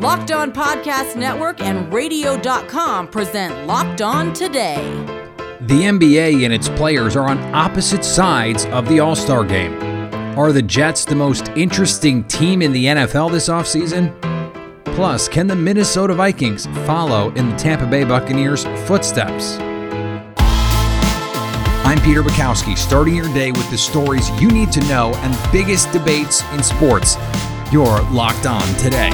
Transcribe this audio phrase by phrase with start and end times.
[0.00, 4.76] Locked On Podcast Network and Radio.com present Locked On Today.
[5.60, 9.74] The NBA and its players are on opposite sides of the All Star game.
[10.38, 14.18] Are the Jets the most interesting team in the NFL this offseason?
[14.86, 19.58] Plus, can the Minnesota Vikings follow in the Tampa Bay Buccaneers' footsteps?
[21.84, 25.92] I'm Peter Bukowski, starting your day with the stories you need to know and biggest
[25.92, 27.16] debates in sports.
[27.70, 29.10] You're locked on today.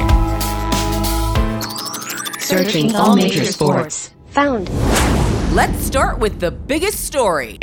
[2.47, 4.13] Searching all major sports.
[4.27, 4.69] Found.
[5.53, 7.59] Let's start with the biggest story.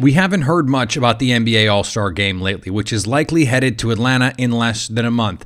[0.00, 3.78] We haven't heard much about the NBA All Star game lately, which is likely headed
[3.80, 5.44] to Atlanta in less than a month.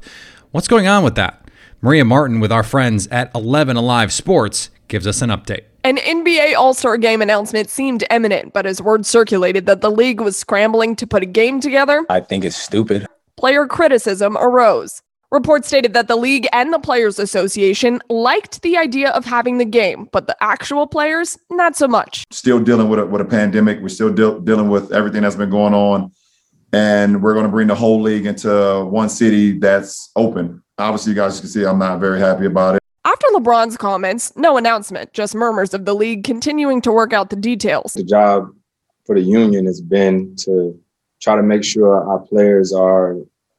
[0.52, 1.51] What's going on with that?
[1.80, 5.65] Maria Martin with our friends at 11 Alive Sports gives us an update.
[5.83, 10.21] An NBA All Star game announcement seemed imminent, but as word circulated that the league
[10.21, 13.09] was scrambling to put a game together, I think it's stupid.
[13.37, 15.02] player criticism arose.
[15.30, 19.66] Reports stated that the league and the Players Association liked the idea of having the
[19.66, 22.24] game, but the actual players, not so much.
[22.30, 23.80] still dealing with a, with a pandemic.
[23.82, 26.12] We're still deal dealing with everything that's been going on,
[26.73, 30.62] and we're going to bring the whole league into one city that's open.
[30.79, 32.82] Obviously, you guys can see I'm not very happy about it.
[33.04, 37.37] After LeBron's comments, no announcement, just murmurs of the league continuing to work out the
[37.37, 37.92] details.
[37.92, 38.48] The job
[39.04, 40.79] for the union has been to
[41.20, 43.16] try to make sure our players are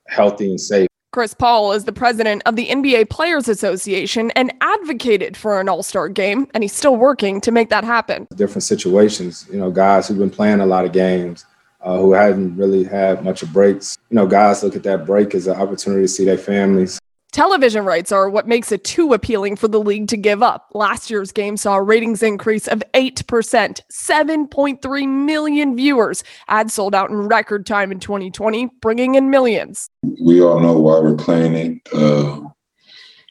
[0.08, 0.89] healthy and safe.
[1.12, 5.82] Chris Paul is the president of the NBA Players Association and advocated for an All
[5.82, 8.28] Star game, and he's still working to make that happen.
[8.36, 11.46] Different situations, you know, guys who've been playing a lot of games,
[11.82, 13.98] uh, who hadn't really had much of breaks.
[14.12, 17.00] You know, guys look at that break as an opportunity to see their families.
[17.32, 20.72] Television rights are what makes it too appealing for the league to give up.
[20.74, 26.24] Last year's game saw a ratings increase of 8%, 7.3 million viewers.
[26.48, 29.90] Ads sold out in record time in 2020, bringing in millions.
[30.24, 31.94] we all know why we're playing it.
[31.94, 32.42] Uh,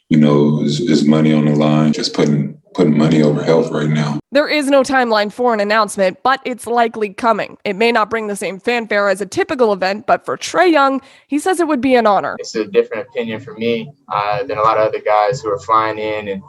[0.09, 1.93] you know, is, is money on the line?
[1.93, 4.21] Just putting putting money over health right now.
[4.31, 7.57] There is no timeline for an announcement, but it's likely coming.
[7.65, 11.01] It may not bring the same fanfare as a typical event, but for Trae Young,
[11.29, 12.37] he says it would be an honor.
[12.39, 15.59] it's a different opinion for me uh, than a lot of other guys who are
[15.61, 16.43] flying in and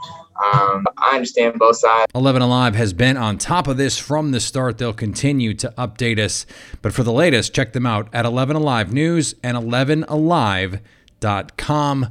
[0.53, 4.39] um, i understand both sides 11 Alive has been on top of this from the
[4.39, 4.77] start.
[4.77, 6.45] They'll continue to update us.
[6.81, 12.07] But for the latest, check them out at 11 Alive News and 11alive.com.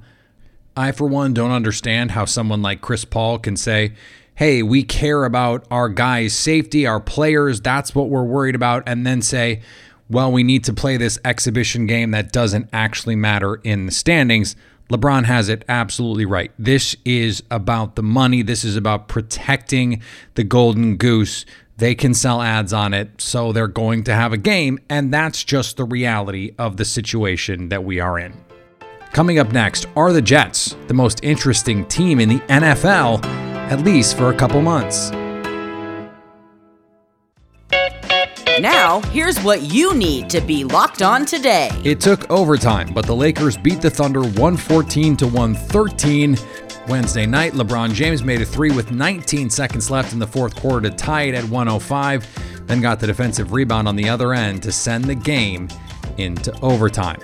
[0.79, 3.95] I, for one, don't understand how someone like Chris Paul can say,
[4.37, 9.05] hey, we care about our guys' safety, our players, that's what we're worried about, and
[9.05, 9.61] then say,
[10.09, 14.55] well, we need to play this exhibition game that doesn't actually matter in the standings.
[14.89, 16.53] LeBron has it absolutely right.
[16.57, 18.43] This is about the money.
[18.43, 20.01] This is about protecting
[20.37, 21.45] the golden goose.
[21.79, 25.43] They can sell ads on it, so they're going to have a game, and that's
[25.43, 28.48] just the reality of the situation that we are in.
[29.13, 34.17] Coming up next are the Jets, the most interesting team in the NFL, at least
[34.17, 35.11] for a couple months.
[38.61, 41.71] Now, here's what you need to be locked on today.
[41.85, 46.37] It took overtime, but the Lakers beat the Thunder 114 to 113.
[46.89, 50.91] Wednesday night, LeBron James made a three with 19 seconds left in the fourth quarter
[50.91, 54.73] to tie it at 105, then got the defensive rebound on the other end to
[54.73, 55.69] send the game
[56.17, 57.21] into overtime.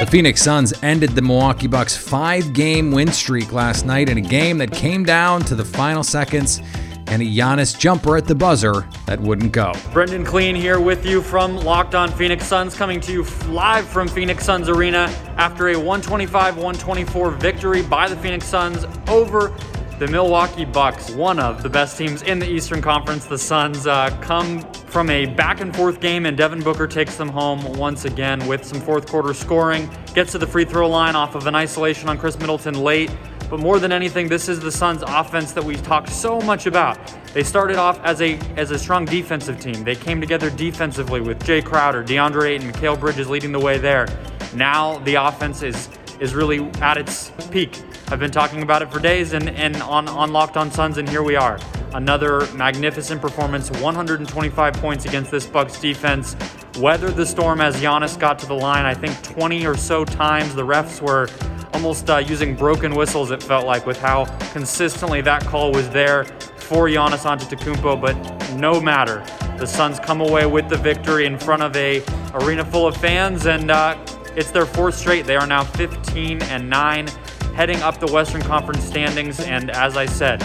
[0.00, 4.22] The Phoenix Suns ended the Milwaukee Bucks five game win streak last night in a
[4.22, 6.62] game that came down to the final seconds
[7.08, 9.74] and a Giannis jumper at the buzzer that wouldn't go.
[9.92, 14.08] Brendon Kleen here with you from Locked On Phoenix Suns, coming to you live from
[14.08, 19.54] Phoenix Suns Arena after a 125 124 victory by the Phoenix Suns over
[20.00, 23.26] the Milwaukee Bucks, one of the best teams in the Eastern Conference.
[23.26, 27.28] The Suns uh, come from a back and forth game, and Devin Booker takes them
[27.28, 29.90] home once again with some fourth quarter scoring.
[30.14, 33.10] Gets to the free throw line off of an isolation on Khris Middleton late.
[33.50, 36.98] But more than anything, this is the Suns' offense that we've talked so much about.
[37.34, 39.84] They started off as a as a strong defensive team.
[39.84, 44.06] They came together defensively with Jae Crowder, DeAndre Ayton, Mikal Bridges leading the way there.
[44.54, 47.82] Now the offense is is really at its peak.
[48.12, 51.08] I've been talking about it for days and, and on, on Locked On Suns, and
[51.08, 51.60] here we are.
[51.92, 56.34] Another magnificent performance, 125 points against this Bucks defense.
[56.80, 60.56] Weathered the storm as Giannis got to the line, I think 20 or so times.
[60.56, 61.28] The refs were
[61.72, 66.24] almost uh, using broken whistles, it felt like, with how consistently that call was there
[66.56, 68.16] for Giannis Antetokounmpo, but
[68.56, 69.24] no matter.
[69.56, 72.02] The Suns come away with the victory in front of a
[72.34, 73.96] arena full of fans, and uh,
[74.34, 75.26] it's their fourth straight.
[75.26, 77.08] They are now 15 and 9,
[77.54, 80.40] heading up the Western Conference standings, and as I said,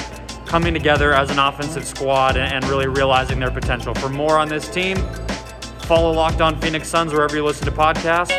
[0.46, 3.94] coming together as an offensive squad and, really realizing their potential.
[3.96, 4.98] For more on this team,
[5.80, 8.34] follow Locked On Phoenix Suns wherever you listen to podcasts.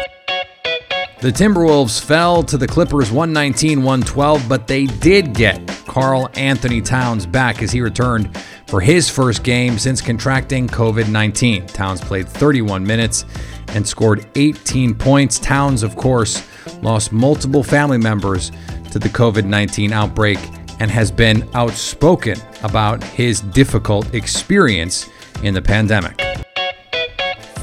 [1.20, 7.24] The Timberwolves fell to the Clippers 119 112, but they did get Karl Anthony Towns
[7.26, 8.36] back as he returned
[8.66, 11.66] for his first game since contracting COVID 19.
[11.66, 13.24] Towns played 31 minutes
[13.68, 15.38] and scored 18 points.
[15.38, 16.46] Towns, of course,
[16.82, 18.50] lost multiple family members
[18.90, 20.38] to the COVID 19 outbreak
[20.80, 25.08] and has been outspoken about his difficult experience
[25.42, 26.20] in the pandemic.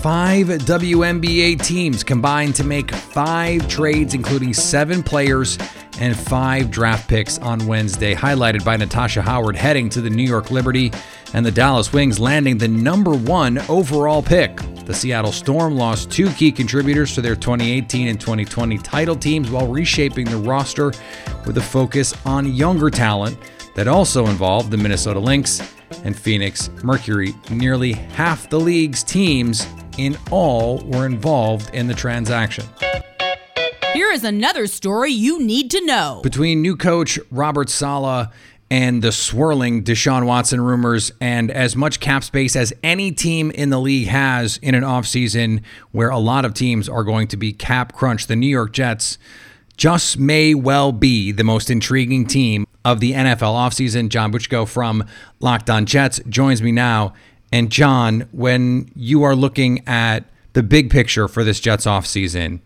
[0.02, 5.58] Five WNBA teams combined to make five trades, including seven players
[6.00, 10.52] and five draft picks on Wednesday, highlighted by Natasha Howard heading to the New York
[10.52, 10.92] Liberty
[11.34, 14.58] and the Dallas Wings landing the number one overall pick.
[14.86, 19.68] The Seattle Storm lost two key contributors to their 2018 and 2020 title teams while
[19.68, 20.92] reshaping the roster
[21.46, 23.38] with a focus on younger talent
[23.76, 25.62] that also involved the Minnesota Lynx
[26.04, 27.34] and Phoenix Mercury.
[27.50, 29.68] Nearly half the league's teams
[29.98, 32.66] in all were involved in the transaction.
[33.94, 36.22] Here is another story you need to know.
[36.24, 38.28] Between new coach Robert Saleh
[38.72, 43.70] and the swirling Deshaun Watson rumors and as much cap space as any team in
[43.70, 45.62] the league has in an offseason
[45.92, 49.20] where a lot of teams are going to be cap crunched, the New York Jets
[49.78, 54.10] just may well be the most intriguing team of the NFL offseason.
[54.10, 55.06] John Butchko from
[55.40, 57.14] Locked On Jets joins me now.
[57.52, 62.60] And John, when you are looking at the big picture for this Jets offseason,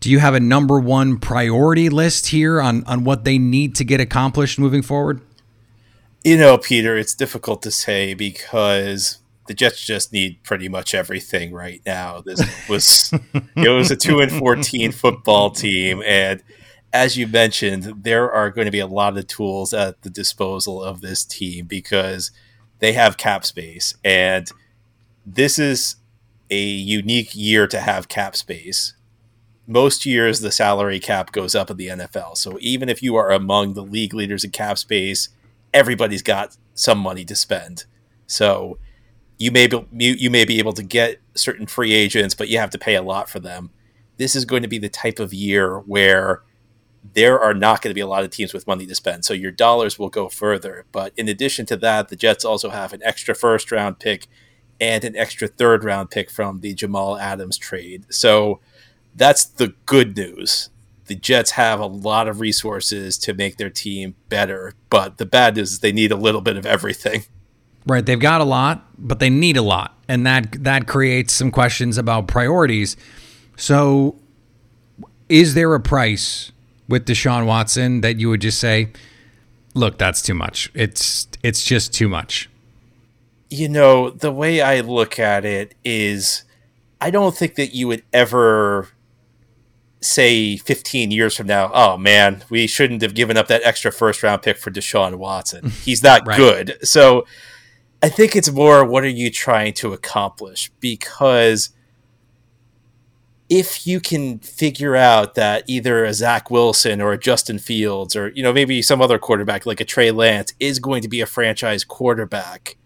[0.00, 3.84] do you have a number one priority list here on, on what they need to
[3.84, 5.20] get accomplished moving forward?
[6.24, 11.52] You know, Peter, it's difficult to say because the Jets just need pretty much everything
[11.52, 12.20] right now.
[12.20, 13.12] This was
[13.56, 16.42] it was a two and fourteen football team, and
[16.92, 20.82] as you mentioned, there are going to be a lot of tools at the disposal
[20.82, 22.30] of this team because
[22.80, 24.50] they have cap space, and
[25.24, 25.96] this is
[26.50, 28.94] a unique year to have cap space.
[29.70, 32.36] Most years, the salary cap goes up in the NFL.
[32.36, 35.28] So even if you are among the league leaders in cap space,
[35.72, 37.84] everybody's got some money to spend.
[38.26, 38.78] So
[39.38, 42.70] you may be you may be able to get certain free agents, but you have
[42.70, 43.70] to pay a lot for them.
[44.16, 46.42] This is going to be the type of year where
[47.14, 49.34] there are not going to be a lot of teams with money to spend, so
[49.34, 50.84] your dollars will go further.
[50.90, 54.26] But in addition to that, the Jets also have an extra first round pick
[54.80, 58.06] and an extra third round pick from the Jamal Adams trade.
[58.10, 58.58] So
[59.14, 60.70] that's the good news.
[61.06, 65.56] The Jets have a lot of resources to make their team better, but the bad
[65.56, 67.24] news is they need a little bit of everything.
[67.86, 71.50] Right, they've got a lot, but they need a lot, and that that creates some
[71.50, 72.96] questions about priorities.
[73.56, 74.16] So,
[75.28, 76.52] is there a price
[76.88, 78.92] with Deshaun Watson that you would just say,
[79.74, 80.70] "Look, that's too much.
[80.74, 82.50] It's it's just too much."
[83.48, 86.44] You know, the way I look at it is
[87.00, 88.88] I don't think that you would ever
[90.00, 94.22] say 15 years from now, oh man, we shouldn't have given up that extra first
[94.22, 95.70] round pick for Deshaun Watson.
[95.84, 96.36] He's not right.
[96.36, 96.78] good.
[96.86, 97.26] So
[98.02, 100.70] I think it's more what are you trying to accomplish?
[100.80, 101.70] Because
[103.50, 108.28] if you can figure out that either a Zach Wilson or a Justin Fields or
[108.28, 111.26] you know maybe some other quarterback like a Trey Lance is going to be a
[111.26, 112.76] franchise quarterback,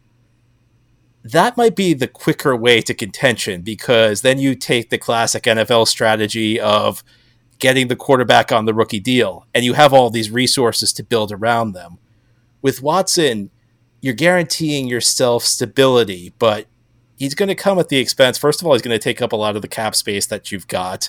[1.24, 5.88] that might be the quicker way to contention because then you take the classic NFL
[5.88, 7.02] strategy of
[7.58, 11.32] getting the quarterback on the rookie deal and you have all these resources to build
[11.32, 11.98] around them.
[12.60, 13.50] With Watson,
[14.02, 16.66] you're guaranteeing yourself stability, but
[17.16, 18.36] he's going to come at the expense.
[18.36, 20.52] First of all, he's going to take up a lot of the cap space that
[20.52, 21.08] you've got.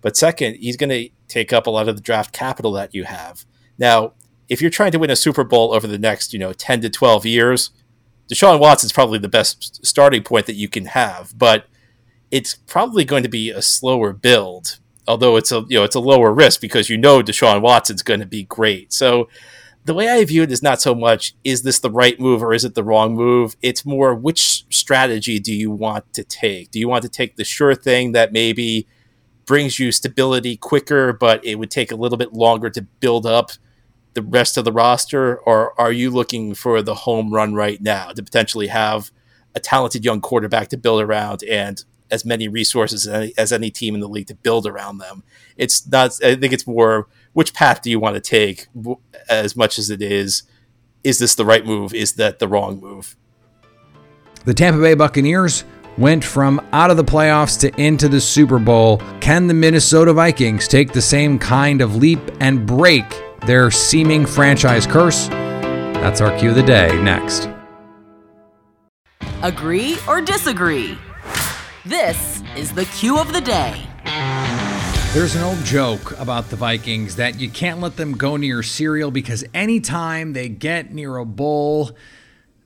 [0.00, 3.02] But second, he's going to take up a lot of the draft capital that you
[3.02, 3.44] have.
[3.78, 4.12] Now,
[4.48, 6.90] if you're trying to win a Super Bowl over the next, you know, 10 to
[6.90, 7.70] 12 years,
[8.28, 11.66] Deshaun Watson's probably the best starting point that you can have, but
[12.30, 16.00] it's probably going to be a slower build, although it's a you know it's a
[16.00, 18.92] lower risk because you know Deshaun Watson's going to be great.
[18.92, 19.28] So
[19.84, 22.52] the way I view it is not so much is this the right move or
[22.52, 23.56] is it the wrong move?
[23.62, 26.72] It's more which strategy do you want to take?
[26.72, 28.88] Do you want to take the sure thing that maybe
[29.46, 33.52] brings you stability quicker, but it would take a little bit longer to build up
[34.16, 35.36] the rest of the roster?
[35.36, 39.12] Or are you looking for the home run right now to potentially have
[39.54, 43.70] a talented young quarterback to build around and as many resources as any, as any
[43.70, 45.22] team in the league to build around them?
[45.56, 47.06] It's not, I think it's more
[47.36, 48.66] which path do you want to take
[49.28, 50.44] as much as it is
[51.04, 53.14] is this the right move is that the wrong move
[54.46, 55.62] the tampa bay buccaneers
[55.98, 60.66] went from out of the playoffs to into the super bowl can the minnesota vikings
[60.66, 63.04] take the same kind of leap and break
[63.46, 65.28] their seeming franchise curse.
[65.28, 66.88] That's our cue of the day.
[67.02, 67.48] Next.
[69.42, 70.98] Agree or disagree?
[71.84, 73.86] This is the cue of the day.
[75.12, 79.10] There's an old joke about the Vikings that you can't let them go near cereal
[79.10, 81.92] because anytime they get near a bowl,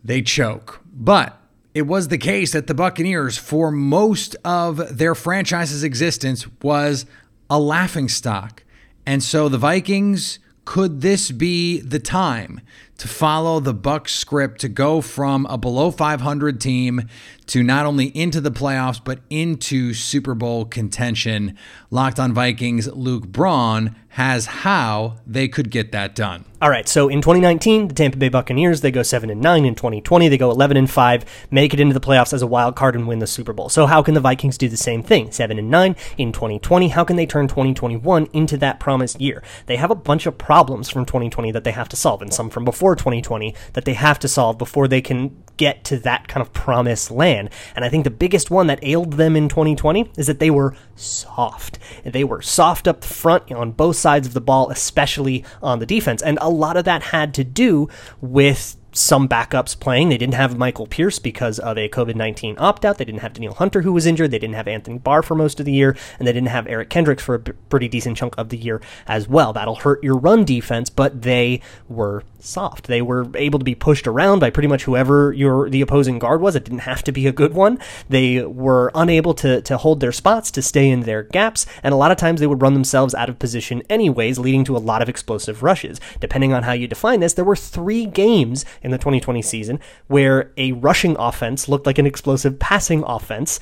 [0.03, 0.81] they choke.
[0.93, 1.39] But
[1.75, 7.07] it was the case that the Buccaneers, for most of their franchise's existence, was
[7.49, 8.65] a laughing stock.
[9.07, 12.61] And so the Vikings, could this be the time
[13.01, 17.09] to follow the Bucs script to go from a below 500 team
[17.47, 21.57] to not only into the playoffs but into Super Bowl contention?
[21.91, 26.45] Locked on Vikings, Luke Braun has how they could get that done.
[26.61, 29.65] All right, so in 2019, the Tampa Bay Buccaneers they go seven and nine.
[29.65, 32.77] In 2020, they go 11 and five, make it into the playoffs as a wild
[32.77, 33.69] card and win the Super Bowl.
[33.69, 35.31] So how can the Vikings do the same thing?
[35.31, 36.89] Seven and nine in 2020.
[36.89, 39.43] How can they turn 2021 into that promised year?
[39.67, 42.51] They have a bunch of problems from 2020 that they have to solve, and some
[42.51, 46.41] from before 2020 that they have to solve before they can get to that kind
[46.41, 47.51] of promised land.
[47.77, 50.75] And I think the biggest one that ailed them in 2020 is that they were
[50.97, 51.79] soft.
[52.03, 56.23] They were soft up front on both sides of the ball, especially on the defense.
[56.23, 57.89] And a lot of that had to do
[58.23, 60.09] with some backups playing.
[60.09, 62.99] They didn't have Michael Pierce because of a COVID 19 opt out.
[62.99, 64.31] They didn't have Danielle Hunter, who was injured.
[64.31, 65.97] They didn't have Anthony Barr for most of the year.
[66.19, 69.29] And they didn't have Eric Kendricks for a pretty decent chunk of the year as
[69.29, 69.53] well.
[69.53, 72.87] That'll hurt your run defense, but they were soft.
[72.87, 76.41] They were able to be pushed around by pretty much whoever your the opposing guard
[76.41, 76.57] was.
[76.57, 77.79] It didn't have to be a good one.
[78.09, 81.97] They were unable to to hold their spots, to stay in their gaps, and a
[81.97, 85.03] lot of times they would run themselves out of position anyways, leading to a lot
[85.03, 86.01] of explosive rushes.
[86.19, 90.53] Depending on how you define this, there were 3 games in the 2020 season where
[90.57, 93.61] a rushing offense looked like an explosive passing offense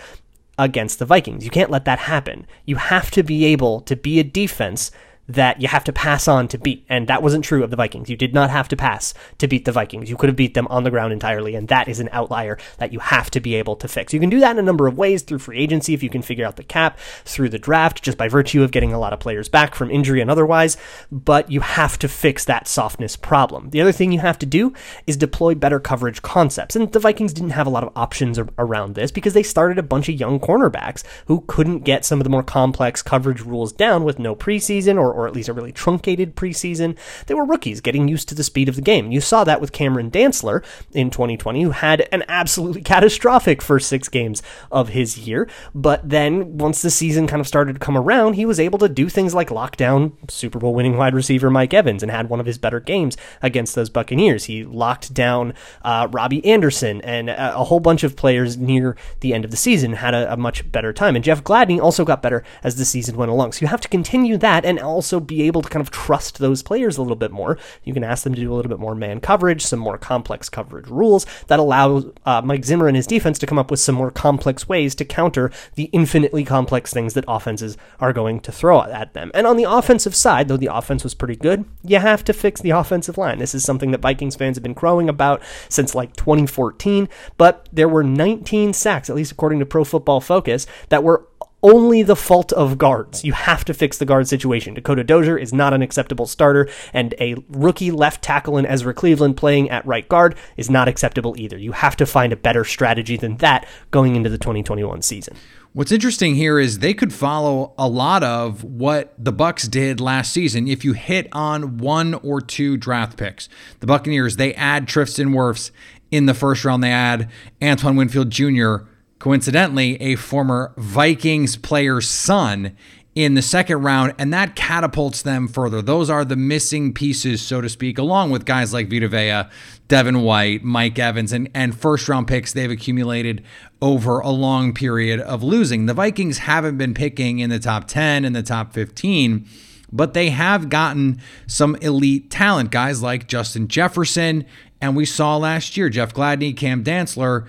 [0.59, 1.45] against the Vikings.
[1.45, 2.47] You can't let that happen.
[2.65, 4.91] You have to be able to be a defense
[5.29, 6.85] that you have to pass on to beat.
[6.89, 8.09] And that wasn't true of the Vikings.
[8.09, 10.09] You did not have to pass to beat the Vikings.
[10.09, 11.55] You could have beat them on the ground entirely.
[11.55, 14.15] And that is an outlier that you have to be able to fix.
[14.15, 16.23] You can do that in a number of ways through free agency, if you can
[16.23, 19.21] figure out the cap, through the draft, just by virtue of getting a lot of
[19.21, 20.77] players back from injury and otherwise.
[21.13, 23.71] But you have to fix that softness problem.
[23.71, 24.73] The other thing you have to do
[25.07, 26.75] is deploy better coverage concepts.
[26.75, 29.83] And the Vikings didn't have a lot of options around this because they started a
[29.83, 34.05] bunch of young cornerbacks who couldn't get some of the more complex coverage rules down
[34.05, 36.97] with no preseason or or at least a really truncated preseason.
[37.27, 39.11] They were rookies getting used to the speed of the game.
[39.11, 44.09] You saw that with Cameron Dantzler in 2020, who had an absolutely catastrophic first six
[44.09, 45.49] games of his year.
[45.75, 48.89] But then once the season kind of started to come around, he was able to
[48.89, 52.41] do things like lock down Super Bowl winning wide receiver Mike Evans and had one
[52.41, 54.45] of his better games against those Buccaneers.
[54.45, 59.45] He locked down uh, Robbie Anderson and a, whole bunch of players near the end
[59.45, 61.17] of the season had a, a much better time.
[61.17, 63.53] And Jeff Gladney also got better as the season went along.
[63.53, 66.39] So you have to continue that and also also be able to kind of trust
[66.39, 67.59] those players a little bit more.
[67.83, 70.51] You can ask them to do a little bit more man coverage, some more complex
[70.51, 73.95] coverage rules that allow uh, Mike Zimmer and his defense to come up with some
[73.95, 78.83] more complex ways to counter the infinitely complex things that offenses are going to throw
[78.83, 79.31] at them.
[79.33, 82.61] And on the offensive side, though the offense was pretty good, you have to fix
[82.61, 83.39] the offensive line.
[83.39, 87.89] This is something that Vikings fans have been crowing about since like 2014, but there
[87.89, 91.27] were 19 sacks, at least according to Pro Football Focus, that were
[91.63, 93.25] only the fault of guards.
[93.25, 94.75] You have to fix the guard situation.
[94.75, 99.37] Dakota Dozier is not an acceptable starter, and a rookie left tackle in Ezra Cleveland
[99.37, 101.59] playing at right guard is not acceptable either.
[101.59, 105.37] You have to find a better strategy than that going into the 2021 season.
[105.75, 110.33] What's interesting here is they could follow a lot of what the Bucs did last
[110.33, 113.49] season if you hit on one or two draft picks.
[113.81, 115.71] The Buccaneers, they add Tristan Wirfs
[116.11, 116.83] in the first round.
[116.83, 117.31] They add
[117.63, 118.89] Antoine Winfield Jr
[119.19, 122.77] coincidentally, a former Vikings player's son
[123.19, 125.83] in the second round, and that catapults them further.
[125.83, 129.51] Those are the missing pieces, so to speak, along with guys like Vita Vea,
[129.89, 133.43] Devin White, Mike Evans, and, and first round picks they've accumulated
[133.83, 135.87] over a long period of losing.
[135.87, 139.49] The Vikings haven't been picking in the top 10, in the top 15,
[139.91, 144.45] but they have gotten some elite talent, guys like Justin Jefferson.
[144.81, 147.49] And we saw last year Jeff Gladney, Cam Dantzler,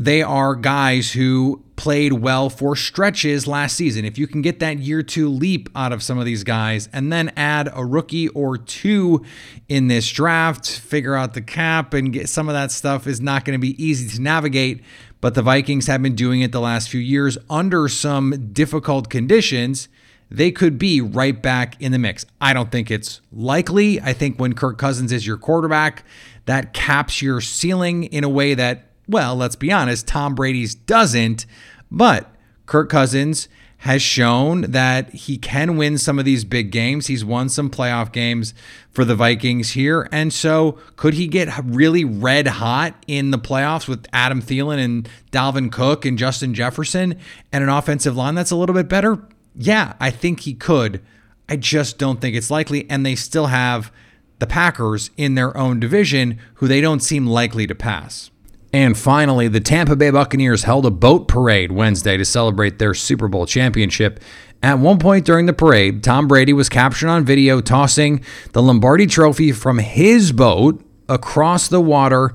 [0.00, 4.06] they are guys who played well for stretches last season.
[4.06, 7.12] If you can get that year two leap out of some of these guys and
[7.12, 9.22] then add a rookie or two
[9.68, 13.44] in this draft, figure out the cap and get some of that stuff is not
[13.44, 14.82] going to be easy to navigate.
[15.20, 19.90] But the Vikings have been doing it the last few years under some difficult conditions.
[20.30, 22.24] They could be right back in the mix.
[22.40, 24.00] I don't think it's likely.
[24.00, 26.04] I think when Kirk Cousins is your quarterback,
[26.46, 31.46] that caps your ceiling in a way that well, let's be honest, Tom Brady's doesn't,
[31.90, 32.32] but
[32.66, 33.48] Kirk Cousins
[33.78, 37.06] has shown that he can win some of these big games.
[37.06, 38.52] He's won some playoff games
[38.90, 40.06] for the Vikings here.
[40.12, 45.08] And so could he get really red hot in the playoffs with Adam Thielen and
[45.32, 47.18] Dalvin Cook and Justin Jefferson
[47.52, 49.18] and an offensive line that's a little bit better?
[49.54, 51.02] yeah, I think he could.
[51.48, 52.88] I just don't think it's likely.
[52.88, 53.92] And they still have
[54.38, 58.30] the Packers in their own division who they don't seem likely to pass.
[58.72, 63.26] And finally, the Tampa Bay Buccaneers held a boat parade Wednesday to celebrate their Super
[63.26, 64.20] Bowl championship.
[64.62, 68.22] At one point during the parade, Tom Brady was captured on video tossing
[68.52, 72.32] the Lombardi trophy from his boat across the water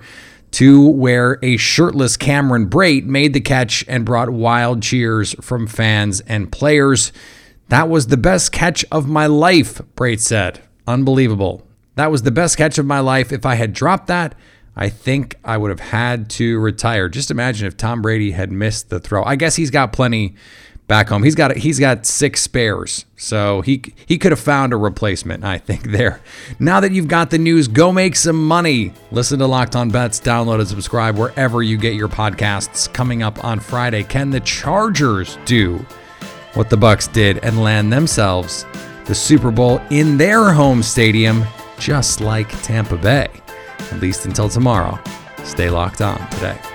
[0.52, 6.22] to where a shirtless Cameron Brate made the catch and brought wild cheers from fans
[6.22, 7.12] and players.
[7.70, 10.62] That was the best catch of my life, Brate said.
[10.88, 11.66] Unbelievable.
[11.96, 13.32] That was the best catch of my life.
[13.32, 14.36] If I had dropped that,
[14.76, 17.08] I think I would have had to retire.
[17.08, 19.24] Just imagine if Tom Brady had missed the throw.
[19.24, 20.36] I guess he's got plenty
[20.88, 21.24] back home.
[21.24, 25.44] He's got he's got six spares, so he he could have found a replacement.
[25.44, 26.22] I think there.
[26.60, 28.94] Now that you've got the news, go make some money.
[29.12, 30.20] Listen to Locked On Bets.
[30.20, 32.92] Download and subscribe wherever you get your podcasts.
[32.92, 35.86] Coming up on Friday, can the Chargers do
[36.54, 38.66] what the Bucs did and land themselves
[39.06, 41.46] the Super Bowl in their home stadium,
[41.78, 43.30] just like Tampa Bay?
[43.92, 45.00] At least until tomorrow.
[45.44, 46.75] Stay locked on today.